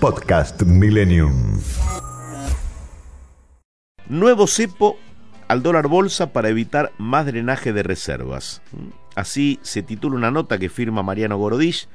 Podcast 0.00 0.62
Millennium. 0.62 1.60
Nuevo 4.08 4.46
cepo 4.46 4.96
al 5.46 5.62
dólar 5.62 5.88
bolsa 5.88 6.32
para 6.32 6.48
evitar 6.48 6.90
más 6.96 7.26
drenaje 7.26 7.74
de 7.74 7.82
reservas. 7.82 8.62
Así 9.14 9.58
se 9.60 9.82
titula 9.82 10.16
una 10.16 10.30
nota 10.30 10.56
que 10.56 10.70
firma 10.70 11.02
Mariano 11.02 11.36
Gorodich, 11.36 11.86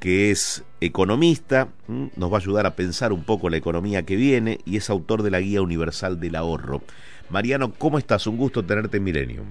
que 0.00 0.32
es 0.32 0.64
economista, 0.80 1.68
nos 1.86 2.32
va 2.32 2.38
a 2.38 2.40
ayudar 2.40 2.66
a 2.66 2.74
pensar 2.74 3.12
un 3.12 3.22
poco 3.22 3.48
la 3.48 3.56
economía 3.56 4.02
que 4.02 4.16
viene 4.16 4.58
y 4.64 4.76
es 4.76 4.90
autor 4.90 5.22
de 5.22 5.30
la 5.30 5.38
Guía 5.38 5.62
Universal 5.62 6.18
del 6.18 6.34
Ahorro. 6.34 6.82
Mariano, 7.30 7.72
¿cómo 7.72 7.98
estás? 7.98 8.26
Un 8.26 8.36
gusto 8.36 8.64
tenerte 8.64 8.96
en 8.96 9.04
Millennium. 9.04 9.46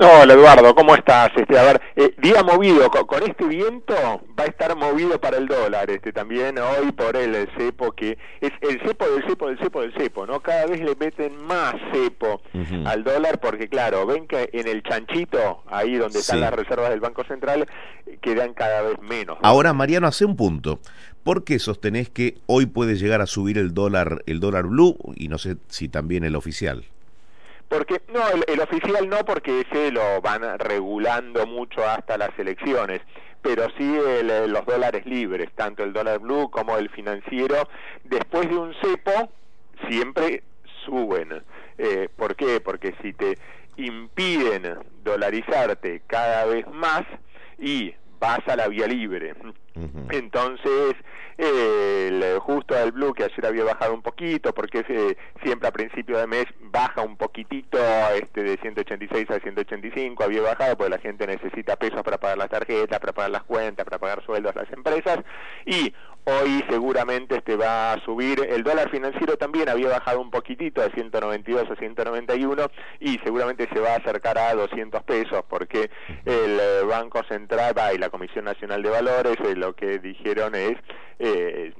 Hola 0.00 0.34
Eduardo, 0.34 0.76
¿cómo 0.76 0.94
estás? 0.94 1.32
Este, 1.34 1.58
a 1.58 1.64
ver, 1.64 1.80
eh, 1.96 2.14
día 2.18 2.44
movido, 2.44 2.88
con, 2.88 3.20
este 3.24 3.44
viento 3.46 3.94
va 4.38 4.44
a 4.44 4.46
estar 4.46 4.76
movido 4.76 5.20
para 5.20 5.38
el 5.38 5.48
dólar, 5.48 5.90
este 5.90 6.12
también 6.12 6.56
hoy 6.58 6.92
por 6.92 7.16
el, 7.16 7.48
cepo 7.58 7.90
que 7.90 8.16
es 8.40 8.52
el 8.60 8.80
cepo 8.86 9.08
del 9.08 9.24
cepo 9.26 9.48
del 9.48 9.58
cepo 9.58 9.80
del 9.80 9.92
cepo, 9.94 10.24
¿no? 10.24 10.38
Cada 10.38 10.66
vez 10.66 10.82
le 10.82 10.94
meten 10.94 11.36
más 11.44 11.74
cepo 11.92 12.40
al 12.84 13.02
dólar 13.02 13.40
porque 13.40 13.68
claro, 13.68 14.06
ven 14.06 14.28
que 14.28 14.48
en 14.52 14.68
el 14.68 14.84
chanchito, 14.84 15.64
ahí 15.66 15.96
donde 15.96 16.20
están 16.20 16.42
las 16.42 16.52
reservas 16.52 16.90
del 16.90 17.00
Banco 17.00 17.24
Central, 17.24 17.66
quedan 18.20 18.54
cada 18.54 18.82
vez 18.82 19.00
menos. 19.00 19.38
Ahora, 19.42 19.72
Mariano, 19.72 20.06
hace 20.06 20.24
un 20.24 20.36
punto. 20.36 20.78
¿Por 21.24 21.42
qué 21.42 21.58
sostenés 21.58 22.08
que 22.08 22.38
hoy 22.46 22.66
puede 22.66 22.94
llegar 22.94 23.20
a 23.20 23.26
subir 23.26 23.58
el 23.58 23.74
dólar, 23.74 24.22
el 24.26 24.38
dólar 24.38 24.68
blue 24.68 24.96
y 25.16 25.26
no 25.26 25.38
sé 25.38 25.56
si 25.66 25.88
también 25.88 26.22
el 26.22 26.36
oficial? 26.36 26.84
Porque, 27.68 28.00
no, 28.12 28.22
el, 28.46 28.60
oficial 28.60 29.08
no, 29.08 29.18
porque 29.24 29.60
ese 29.60 29.92
lo 29.92 30.20
van 30.22 30.58
regulando 30.58 31.46
mucho 31.46 31.84
hasta 31.84 32.16
las 32.16 32.30
elecciones, 32.38 33.02
pero 33.42 33.66
sí 33.76 33.98
los 34.46 34.64
dólares 34.64 35.04
libres, 35.04 35.50
tanto 35.54 35.84
el 35.84 35.92
dólar 35.92 36.18
blue 36.18 36.50
como 36.50 36.76
el 36.78 36.88
financiero, 36.88 37.68
después 38.04 38.48
de 38.48 38.56
un 38.56 38.74
cepo, 38.82 39.30
siempre 39.88 40.42
suben. 40.84 41.42
Eh, 41.76 42.08
¿Por 42.16 42.36
qué? 42.36 42.60
Porque 42.60 42.94
si 43.02 43.12
te 43.12 43.38
impiden 43.76 44.78
dolarizarte 45.04 46.02
cada 46.06 46.46
vez 46.46 46.66
más 46.68 47.02
y 47.58 47.94
vas 48.18 48.40
a 48.48 48.56
la 48.56 48.68
vía 48.68 48.86
libre. 48.86 49.34
Entonces, 50.10 50.94
el, 51.38 52.38
justo 52.40 52.76
el 52.76 52.92
blue 52.92 53.14
que 53.14 53.24
ayer 53.24 53.46
había 53.46 53.64
bajado 53.64 53.94
un 53.94 54.02
poquito, 54.02 54.52
porque 54.52 54.84
eh, 54.88 55.16
siempre 55.42 55.68
a 55.68 55.72
principio 55.72 56.18
de 56.18 56.26
mes 56.26 56.46
baja 56.60 57.02
un 57.02 57.16
poquitito 57.16 57.78
este 58.14 58.42
de 58.42 58.56
186 58.56 59.30
a 59.30 59.38
185, 59.38 60.24
había 60.24 60.42
bajado 60.42 60.76
porque 60.76 60.90
la 60.90 60.98
gente 60.98 61.26
necesita 61.26 61.76
pesos 61.76 62.02
para 62.02 62.18
pagar 62.18 62.38
las 62.38 62.50
tarjetas, 62.50 62.98
para 62.98 63.12
pagar 63.12 63.30
las 63.30 63.44
cuentas, 63.44 63.84
para 63.84 63.98
pagar 63.98 64.24
sueldos 64.24 64.56
a 64.56 64.62
las 64.62 64.72
empresas, 64.72 65.20
y 65.64 65.94
hoy 66.28 66.62
seguramente 66.68 67.36
este 67.36 67.56
va 67.56 67.92
a 67.92 68.04
subir. 68.04 68.46
El 68.48 68.62
dólar 68.62 68.90
financiero 68.90 69.36
también 69.36 69.68
había 69.68 69.88
bajado 69.88 70.20
un 70.20 70.30
poquitito 70.30 70.82
de 70.82 70.90
192 70.90 71.70
a 71.70 71.76
191 71.76 72.70
y 73.00 73.18
seguramente 73.24 73.68
se 73.72 73.80
va 73.80 73.94
a 73.94 73.96
acercar 73.96 74.38
a 74.38 74.54
200 74.54 75.02
pesos 75.04 75.42
porque 75.48 75.90
el 76.24 76.60
eh, 76.60 76.82
Banco 76.86 77.22
Central 77.28 77.72
va 77.76 77.94
y 77.94 77.98
la 77.98 78.10
Comisión 78.10 78.44
Nacional 78.44 78.82
de 78.82 78.90
Valores 78.90 79.36
eh, 79.44 79.54
lo 79.56 79.74
que 79.74 79.98
dijeron 79.98 80.54
es 80.54 80.76
eh, 81.18 81.72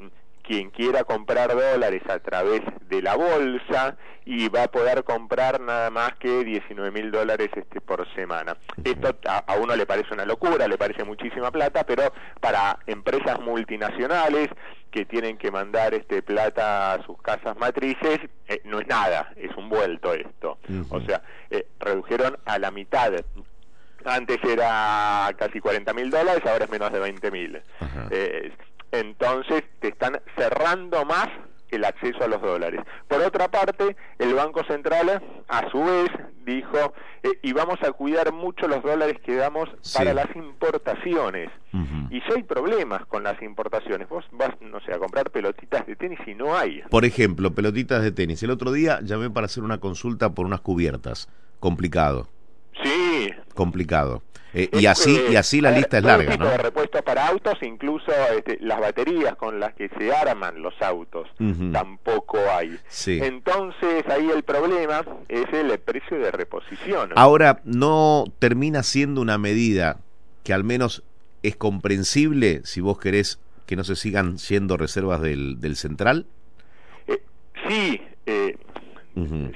quien 0.49 0.71
quiera 0.71 1.05
comprar 1.05 1.55
dólares 1.55 2.03
a 2.09 2.21
través 2.21 2.63
de 2.89 3.03
la 3.03 3.17
bolsa 3.17 3.99
y 4.25 4.49
va 4.49 4.63
a 4.63 4.71
poder 4.71 5.05
comprar 5.05 5.61
nada 5.61 5.91
más 5.91 6.15
que 6.15 6.43
19 6.43 6.91
mil 6.91 7.11
dólares 7.11 7.51
este 7.55 7.83
por 7.83 8.11
semana. 8.15 8.57
Esto 8.83 9.15
a, 9.27 9.55
uno 9.57 9.77
le 9.77 9.85
parece 9.85 10.15
una 10.15 10.25
locura, 10.25 10.67
le 10.67 10.79
parece 10.79 11.05
muchísima 11.05 11.51
plata, 11.51 11.85
pero 11.85 12.15
para 12.41 12.79
empresas 12.87 13.39
multinacionales 13.41 14.49
que 14.91 15.05
tienen 15.05 15.37
que 15.37 15.51
mandar 15.51 15.93
este 15.93 16.23
plata 16.23 16.95
a 16.95 17.05
sus 17.05 17.21
casas 17.21 17.55
matrices 17.59 18.19
eh, 18.49 18.63
no 18.65 18.81
es 18.81 18.87
nada, 18.87 19.31
es 19.37 19.55
un 19.55 19.69
vuelto 19.69 20.15
esto. 20.15 20.57
O 20.89 21.01
sea, 21.03 21.21
eh, 21.51 21.67
redujeron 21.79 22.39
a 22.47 22.59
la 22.59 22.71
mitad 22.71 23.13
antes 24.05 24.39
era 24.45 25.31
casi 25.37 25.61
40 25.61 25.93
mil 25.93 26.09
dólares, 26.09 26.43
ahora 26.47 26.65
es 26.65 26.71
menos 26.71 26.91
de 26.93 26.99
20 26.99 27.31
mil. 27.31 27.61
Eh, 28.11 28.53
entonces 28.93 29.65
te 29.81 29.89
están 29.89 30.21
cerrando 30.37 31.05
más 31.05 31.29
el 31.71 31.85
acceso 31.85 32.25
a 32.25 32.29
los 32.29 32.41
dólares. 32.41 32.81
Por 33.09 33.21
otra 33.21 33.49
parte, 33.49 33.97
el 34.19 34.35
Banco 34.35 34.65
Central, 34.65 35.23
a 35.49 35.71
su 35.71 35.85
vez, 35.85 36.09
dijo, 36.45 36.95
eh, 37.23 37.39
y 37.43 37.53
vamos 37.53 37.79
a 37.83 37.93
cuidar 37.93 38.33
mucho 38.33 38.67
los 38.69 38.83
dólares 38.83 39.19
que 39.25 39.37
damos 39.37 39.69
para 39.95 40.15
las 40.15 40.35
importaciones. 40.35 41.51
Y 42.11 42.21
si 42.23 42.33
hay 42.35 42.43
problemas 42.43 43.05
con 43.07 43.23
las 43.23 43.41
importaciones, 43.43 44.09
vos 44.09 44.25
vas, 44.33 44.51
no 44.61 44.81
sé, 44.81 44.95
a 44.95 44.99
comprar 44.99 45.31
pelotitas 45.31 45.87
de 45.87 45.95
tenis 45.95 46.19
y 46.27 46.35
no 46.35 46.57
hay. 46.57 46.83
Por 46.91 47.05
ejemplo, 47.05 47.53
pelotitas 47.53 48.03
de 48.03 48.11
tenis. 48.11 48.43
El 48.43 48.51
otro 48.51 48.73
día 48.73 49.01
llamé 49.03 49.29
para 49.31 49.45
hacer 49.45 49.63
una 49.63 49.79
consulta 49.79 50.31
por 50.31 50.47
unas 50.47 50.61
cubiertas. 50.61 51.29
Complicado. 51.61 52.29
Sí. 52.83 53.31
Complicado. 53.55 54.23
Eh, 54.55 54.71
y 54.73 54.87
así 54.87 55.21
y 55.31 55.37
así 55.37 55.61
la 55.61 55.71
lista 55.71 55.99
es 55.99 56.05
larga, 56.05 56.37
¿no? 56.37 56.49
de 56.49 56.57
repuestos 56.57 57.03
para 57.03 57.27
autos, 57.27 57.55
incluso 57.61 58.11
este, 58.35 58.59
las 58.63 58.81
baterías 58.81 59.37
con 59.37 59.61
las 59.61 59.75
que 59.75 59.91
se 59.91 60.11
arman 60.13 60.63
los 60.63 60.75
autos, 60.81 61.29
tampoco 61.73 62.39
hay. 62.51 62.79
Entonces 63.07 64.05
ahí 64.09 64.31
el 64.35 64.43
problema 64.43 65.05
es 65.29 65.45
el 65.53 65.79
precio 65.81 66.19
de 66.19 66.31
reposición. 66.31 67.11
Ahora, 67.15 67.61
¿no 67.65 68.25
termina 68.39 68.83
siendo 68.83 69.21
una 69.21 69.37
medida 69.37 69.99
que 70.45 70.55
al 70.55 70.65
menos 70.65 71.03
es 71.43 71.57
comprensible 71.57 72.63
si 72.65 72.81
vos 72.81 72.99
querés 72.99 73.41
que 73.67 73.77
no 73.77 73.85
se 73.85 73.97
sigan 73.97 74.39
siendo 74.39 74.79
reservas 74.79 75.21
del, 75.21 75.61
del 75.61 75.77
central? 75.77 76.27
Eh, 77.07 77.23
sí, 77.69 78.01
eh, 78.25 78.57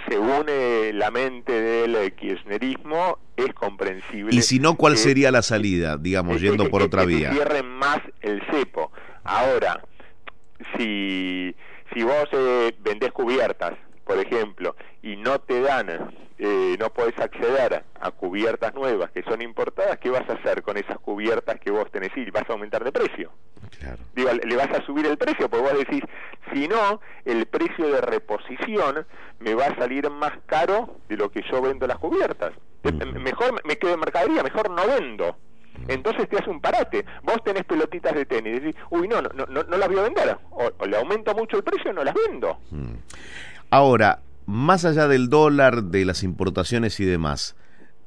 según 0.08 0.46
la 0.94 1.10
mente 1.10 1.52
del 1.52 2.12
kirchnerismo, 2.14 3.18
es 3.44 3.54
comprensible. 3.54 4.34
¿Y 4.34 4.42
si 4.42 4.58
no, 4.58 4.76
cuál 4.76 4.96
sería 4.96 5.30
la 5.30 5.42
salida, 5.42 5.96
digamos, 5.96 6.40
yendo 6.40 6.68
por 6.70 6.82
otra 6.82 7.04
vía? 7.04 7.32
Cierren 7.32 7.66
más 7.66 8.00
el 8.20 8.42
cepo. 8.50 8.92
Ahora, 9.24 9.82
si, 10.76 11.54
si 11.92 12.02
vos 12.02 12.28
eh, 12.32 12.74
vendés 12.80 13.12
cubiertas, 13.12 13.72
por 14.04 14.18
ejemplo, 14.18 14.76
y 15.02 15.16
no 15.16 15.38
te 15.40 15.60
dan, 15.60 15.88
eh, 16.38 16.76
no 16.78 16.92
podés 16.92 17.18
acceder 17.18 17.84
a 18.00 18.10
cubiertas 18.10 18.74
nuevas 18.74 19.10
que 19.10 19.22
son 19.22 19.42
importadas, 19.42 19.98
¿qué 19.98 20.10
vas 20.10 20.28
a 20.28 20.34
hacer 20.34 20.62
con 20.62 20.76
esas 20.76 20.98
cubiertas 20.98 21.58
que 21.60 21.70
vos 21.70 21.90
tenés? 21.90 22.10
Y 22.16 22.30
vas 22.30 22.48
a 22.48 22.52
aumentar 22.52 22.84
de 22.84 22.92
precio. 22.92 23.30
Digo, 24.14 24.30
le 24.32 24.56
vas 24.56 24.70
a 24.70 24.84
subir 24.84 25.06
el 25.06 25.16
precio, 25.16 25.48
porque 25.48 25.72
vos 25.72 25.78
decís, 25.78 26.02
si 26.52 26.68
no, 26.68 27.00
el 27.24 27.46
precio 27.46 27.88
de 27.88 28.00
reposición 28.00 29.06
me 29.40 29.54
va 29.54 29.66
a 29.66 29.76
salir 29.76 30.08
más 30.10 30.32
caro 30.46 30.96
de 31.08 31.16
lo 31.16 31.30
que 31.30 31.42
yo 31.50 31.60
vendo 31.60 31.86
las 31.86 31.98
cubiertas. 31.98 32.52
Mejor 32.82 33.60
me 33.64 33.76
quedo 33.76 33.94
en 33.94 34.00
mercadería, 34.00 34.42
mejor 34.42 34.70
no 34.70 34.86
vendo. 34.86 35.36
Entonces 35.88 36.28
te 36.28 36.36
hace 36.36 36.50
un 36.50 36.60
parate. 36.60 37.04
Vos 37.22 37.42
tenés 37.44 37.64
pelotitas 37.64 38.14
de 38.14 38.26
tenis 38.26 38.62
decís, 38.62 38.80
uy, 38.90 39.08
no, 39.08 39.22
no, 39.22 39.30
no, 39.30 39.46
no 39.62 39.76
las 39.76 39.88
voy 39.88 39.98
a 39.98 40.02
vender. 40.02 40.38
O, 40.50 40.86
le 40.86 40.96
aumento 40.96 41.34
mucho 41.34 41.56
el 41.56 41.62
precio, 41.62 41.92
no 41.92 42.04
las 42.04 42.14
vendo. 42.14 42.58
Ahora, 43.70 44.20
más 44.46 44.84
allá 44.84 45.08
del 45.08 45.28
dólar, 45.28 45.84
de 45.84 46.04
las 46.04 46.22
importaciones 46.22 47.00
y 47.00 47.04
demás, 47.04 47.56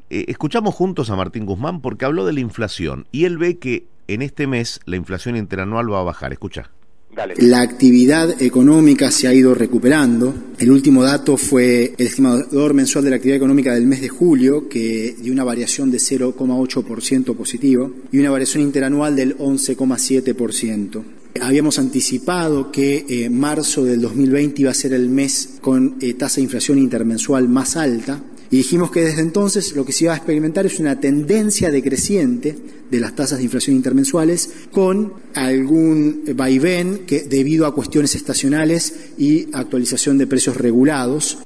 eh, 0.10 0.26
escuchamos 0.28 0.76
juntos 0.76 1.10
a 1.10 1.16
Martín 1.16 1.46
Guzmán 1.46 1.82
porque 1.82 2.06
habló 2.06 2.26
de 2.26 2.34
la 2.34 2.40
inflación 2.40 3.08
y 3.12 3.26
él 3.26 3.38
ve 3.38 3.58
que 3.58 3.88
en 4.08 4.22
este 4.22 4.46
mes 4.46 4.80
la 4.86 4.98
inflación 4.98 5.36
interanual 5.36 5.92
va 5.92 6.02
a 6.02 6.04
bajar. 6.04 6.32
Escucha. 6.32 6.70
La 7.38 7.62
actividad 7.62 8.42
económica 8.42 9.10
se 9.10 9.28
ha 9.28 9.34
ido 9.34 9.56
recuperando. 9.56 10.34
El 10.60 10.70
último 10.70 11.02
dato 11.02 11.38
fue 11.38 11.94
el 11.98 12.08
estimador 12.08 12.74
mensual 12.74 13.06
de 13.06 13.10
la 13.10 13.16
actividad 13.16 13.38
económica 13.38 13.74
del 13.74 13.86
mes 13.86 14.02
de 14.02 14.10
julio, 14.10 14.68
que 14.68 15.16
dio 15.22 15.32
una 15.32 15.46
variación 15.46 15.92
de 15.92 15.98
0,8% 15.98 17.36
positivo 17.36 17.92
y 18.12 18.20
una 18.20 18.32
variación 18.32 18.64
interanual 18.64 19.16
del 19.16 19.38
11,7%. 19.38 21.04
Habíamos 21.42 21.80
anticipado 21.80 22.72
que 22.72 23.06
eh, 23.10 23.30
marzo 23.30 23.84
del 23.84 24.02
2020 24.02 24.62
iba 24.62 24.72
a 24.72 24.74
ser 24.74 24.94
el 24.94 25.10
mes 25.10 25.60
con 25.62 25.98
eh, 26.02 26.14
tasa 26.14 26.38
de 26.38 26.44
inflación 26.44 26.78
intermensual 26.78 27.50
más 27.50 27.76
alta 27.76 28.22
y 28.50 28.58
dijimos 28.58 28.90
que 28.90 29.02
desde 29.02 29.22
entonces 29.22 29.76
lo 29.76 29.86
que 29.86 29.92
se 29.92 30.06
iba 30.06 30.14
a 30.14 30.16
experimentar 30.18 30.66
es 30.66 30.80
una 30.80 31.00
tendencia 31.00 31.72
decreciente 31.72 32.58
de 32.90 33.00
las 33.02 33.16
tasas 33.16 33.40
de 33.40 33.44
inflación 33.44 33.76
intermensuales 33.76 34.68
con 34.72 35.14
algún 35.34 36.24
vaivén 36.36 37.06
que 37.06 37.24
debido 37.24 37.66
a 37.66 37.76
cuestiones 37.76 38.16
estacionales 38.16 39.14
y 39.18 39.50
actualización 39.54 40.18
de 40.18 40.28
precios 40.28 40.56
regulados. 40.56 41.40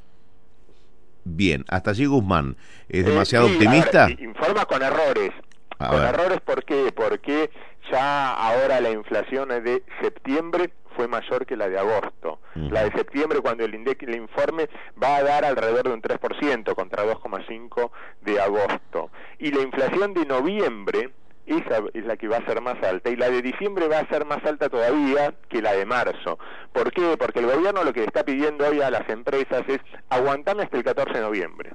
Bien, 1.23 1.65
hasta 1.67 1.91
allí 1.91 2.05
Guzmán. 2.05 2.57
¿Es 2.87 3.05
eh, 3.05 3.09
demasiado 3.09 3.47
optimista? 3.47 4.07
informa 4.11 4.65
con 4.65 4.83
errores. 4.83 5.31
con 5.77 6.01
errores, 6.01 6.41
¿por 6.41 6.63
qué? 6.63 6.93
Porque 6.95 7.49
ya 7.91 8.33
ahora 8.33 8.79
la 8.81 8.91
inflación 8.91 9.49
de 9.49 9.83
septiembre 10.01 10.71
fue 10.95 11.07
mayor 11.07 11.45
que 11.45 11.55
la 11.55 11.69
de 11.69 11.79
agosto. 11.79 12.39
La 12.55 12.83
de 12.83 12.91
septiembre, 12.91 13.39
cuando 13.39 13.63
el 13.63 13.73
INDEC 13.73 14.01
le 14.03 14.17
informe, 14.17 14.69
va 15.01 15.17
a 15.17 15.23
dar 15.23 15.45
alrededor 15.45 15.83
de 15.83 15.93
un 15.93 16.01
3% 16.01 16.75
contra 16.75 17.05
2,5% 17.05 17.91
de 18.21 18.41
agosto. 18.41 19.09
Y 19.37 19.51
la 19.51 19.61
inflación 19.61 20.13
de 20.13 20.25
noviembre 20.25 21.11
esa 21.49 21.81
es 21.93 22.05
la 22.05 22.15
que 22.15 22.27
va 22.27 22.37
a 22.37 22.45
ser 22.45 22.61
más 22.61 22.81
alta 22.83 23.09
y 23.09 23.15
la 23.15 23.29
de 23.29 23.41
diciembre 23.41 23.87
va 23.87 23.99
a 23.99 24.07
ser 24.07 24.23
más 24.23 24.43
alta 24.45 24.69
todavía 24.69 25.33
que 25.49 25.63
la 25.63 25.73
de 25.73 25.85
marzo. 25.85 26.37
¿Por 26.71 26.91
qué? 26.91 27.15
Porque 27.17 27.39
el 27.39 27.47
gobierno 27.47 27.83
lo 27.83 27.91
que 27.91 28.03
está 28.03 28.23
pidiendo 28.23 28.67
hoy 28.67 28.81
a 28.81 28.91
las 28.91 29.09
empresas 29.09 29.63
es 29.67 29.79
aguantame 30.09 30.63
hasta 30.63 30.77
el 30.77 30.83
14 30.83 31.13
de 31.13 31.21
noviembre. 31.21 31.71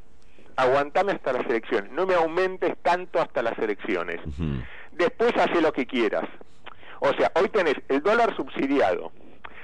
Aguantame 0.57 1.13
hasta 1.13 1.33
las 1.33 1.45
elecciones, 1.47 1.91
no 1.91 2.07
me 2.07 2.15
aumentes 2.15 2.75
tanto 2.83 3.21
hasta 3.21 3.43
las 3.43 3.59
elecciones. 3.59 4.21
Después 4.97 5.33
hace 5.37 5.61
lo 5.61 5.73
que 5.73 5.87
quieras. 5.87 6.29
O 7.01 7.13
sea, 7.15 7.31
hoy 7.35 7.49
tenés 7.49 7.75
el 7.89 8.03
dólar 8.03 8.35
subsidiado, 8.37 9.13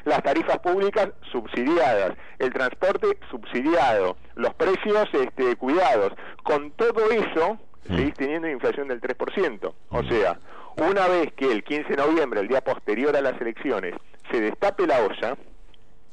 las 0.05 0.23
tarifas 0.23 0.59
públicas 0.59 1.11
subsidiadas, 1.31 2.12
el 2.38 2.53
transporte 2.53 3.19
subsidiado, 3.31 4.17
los 4.35 4.55
precios 4.55 5.09
este, 5.12 5.56
cuidados. 5.56 6.12
Con 6.43 6.71
todo 6.73 7.11
eso, 7.11 7.59
seguís 7.87 8.15
teniendo 8.15 8.49
inflación 8.49 8.88
del 8.88 9.00
3%. 9.00 9.73
O 9.91 10.03
sea, 10.05 10.38
una 10.77 11.06
vez 11.09 11.33
que 11.35 11.50
el 11.50 11.65
15 11.65 11.88
de 11.88 11.97
noviembre, 11.97 12.41
el 12.41 12.49
día 12.49 12.62
posterior 12.62 13.17
a 13.17 13.21
las 13.21 13.41
elecciones, 13.41 13.94
se 14.31 14.41
destape 14.41 14.87
la 14.87 15.03
olla, 15.03 15.37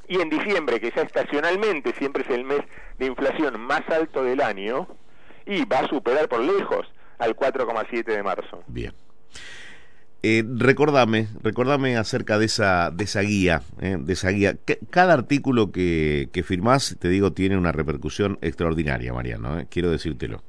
y 0.07 0.21
en 0.21 0.29
diciembre, 0.29 0.79
que 0.79 0.91
ya 0.95 1.01
estacionalmente 1.01 1.93
siempre 1.93 2.23
es 2.23 2.29
el 2.29 2.45
mes 2.45 2.61
de 2.97 3.05
inflación 3.05 3.59
más 3.59 3.81
alto 3.89 4.23
del 4.23 4.41
año, 4.41 4.87
y 5.45 5.65
va 5.65 5.79
a 5.79 5.87
superar 5.87 6.29
por 6.29 6.39
lejos 6.39 6.87
al 7.19 7.35
4,7 7.35 8.03
de 8.05 8.23
marzo. 8.23 8.63
Bien. 8.67 8.93
Eh, 10.23 10.43
recordame, 10.47 11.27
recordame 11.43 11.95
acerca 11.95 12.39
de 12.39 12.45
esa, 12.45 12.91
de 12.91 13.03
esa 13.03 13.21
guía, 13.21 13.61
eh, 13.79 13.97
de 13.99 14.13
esa 14.13 14.29
guía. 14.29 14.57
cada 14.89 15.13
artículo 15.13 15.71
que, 15.71 16.29
que 16.33 16.43
firmás, 16.43 16.97
te 16.99 17.07
digo, 17.07 17.33
tiene 17.33 17.55
una 17.57 17.71
repercusión 17.71 18.39
extraordinaria, 18.41 19.13
Mariano, 19.13 19.59
eh, 19.59 19.67
quiero 19.69 19.91
decírtelo. 19.91 20.43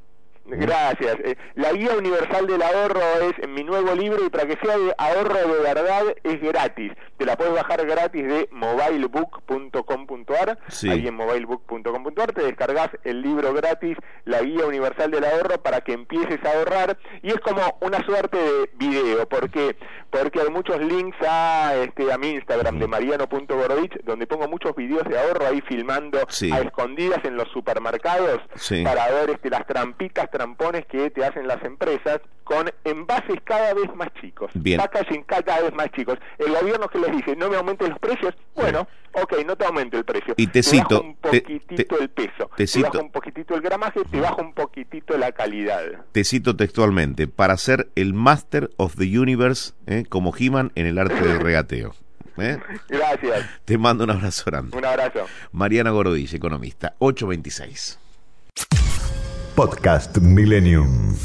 Gracias. 0.51 1.17
Eh, 1.25 1.37
la 1.55 1.73
guía 1.73 1.93
universal 1.97 2.47
del 2.47 2.63
ahorro 2.63 3.01
es 3.23 3.49
mi 3.49 3.65
nuevo 3.65 3.95
libro 3.95 4.25
y 4.25 4.31
para 4.31 4.47
que 4.47 4.57
sea 4.65 4.79
de 4.79 4.95
ahorro 4.97 5.35
de 5.35 5.63
verdad 5.63 6.03
es 6.25 6.41
gratis. 6.41 6.93
Te 7.17 7.27
la 7.27 7.37
puedes 7.37 7.53
bajar 7.53 7.85
gratis 7.87 8.27
de 8.27 8.49
mobilebook.com.ar. 8.53 10.59
Ahí 10.91 11.07
en 11.07 11.15
mobilebook.com.ar 11.15 12.33
te 12.33 12.43
descargas 12.45 12.91
el 13.05 13.23
libro 13.23 13.53
gratis, 13.53 13.97
la 14.25 14.41
guía 14.43 14.67
universal 14.67 15.11
del 15.11 15.25
ahorro 15.25 15.63
para 15.63 15.81
que 15.81 15.93
empieces 15.93 16.39
a 16.45 16.53
ahorrar 16.53 16.99
y 17.23 17.29
es 17.29 17.41
como 17.41 17.61
una 17.81 18.05
suerte 18.05 18.39
de 18.39 18.71
video. 18.75 19.29
¿Por 19.29 19.51
qué? 19.51 19.77
Porque 20.11 20.41
hay 20.41 20.49
muchos 20.49 20.81
links 20.81 21.17
a 21.29 21.75
este 21.77 22.13
a 22.13 22.19
mi 22.19 22.31
Instagram 22.31 22.79
de 22.79 22.87
mariano.gorovich 22.87 24.03
donde 24.05 24.27
pongo 24.27 24.49
muchos 24.49 24.75
videos 24.75 25.05
de 25.05 25.19
ahorro 25.19 25.47
ahí 25.47 25.61
filmando 25.63 26.19
a 26.19 26.61
escondidas 26.61 27.25
en 27.25 27.37
los 27.37 27.49
supermercados 27.51 28.41
para 28.85 29.11
ver 29.11 29.31
este 29.31 29.51
las 29.51 29.67
trampitas 29.67 30.31
trampones 30.39 30.87
que 30.87 31.11
te 31.11 31.25
hacen 31.25 31.49
las 31.49 31.63
empresas 31.65 32.21
con 32.45 32.71
envases 32.85 33.41
cada 33.45 33.75
vez 33.75 33.93
más 33.97 34.09
chicos, 34.21 34.51
Bien. 34.55 34.79
packaging 34.79 35.25
cada 35.25 35.61
vez 35.63 35.75
más 35.75 35.91
chicos. 35.91 36.17
El 36.39 36.55
gobierno 36.55 36.89
que 36.89 36.99
les 36.99 37.11
dice, 37.11 37.35
no 37.35 37.51
me 37.51 37.57
aumenten 37.57 37.91
los 37.91 37.99
precios, 37.99 38.35
bueno, 38.55 38.87
ok, 39.13 39.45
no 39.45 39.57
te 39.57 39.67
aumento 39.67 39.99
el 39.99 40.05
precio. 40.05 40.35
Y 40.37 40.47
te, 40.47 40.63
cito, 40.63 41.03
un 41.03 41.17
poquitito 41.17 41.99
el 41.99 42.09
peso, 42.09 42.49
te, 42.57 42.67
te 42.67 42.83
baja 42.83 43.01
un 43.01 43.11
poquitito 43.11 43.55
el 43.57 43.61
gramaje, 43.61 44.01
te 44.05 44.21
baja 44.21 44.41
un 44.41 44.55
poquitito 44.55 45.19
la 45.19 45.33
calidad. 45.33 45.83
Te 46.13 46.23
cito 46.23 46.55
textualmente, 46.55 47.27
para 47.27 47.57
ser 47.57 47.91
el 47.97 48.15
Master 48.15 48.71
of 48.77 48.95
the 48.97 49.19
Universe, 49.19 49.73
¿eh? 49.87 50.05
como 50.09 50.33
He-Man 50.39 50.71
en 50.77 50.87
el 50.87 50.99
arte 50.99 51.21
del 51.21 51.41
regateo. 51.41 51.95
¿eh? 52.39 52.59
Gracias. 52.89 53.45
Te 53.65 53.77
mando 53.77 54.05
un 54.05 54.11
abrazo 54.11 54.45
grande. 54.47 54.77
Un 54.77 54.85
abrazo. 54.85 55.27
Mariana 55.51 55.91
Gorodich, 55.91 56.33
economista, 56.33 56.95
826. 57.01 57.99
Podcast 59.59 60.23
Millennium. 60.23 61.19